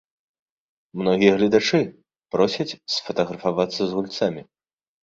[1.01, 1.79] Многія гледачы
[2.37, 4.41] просяць сфатаграфавацца з гульцамі.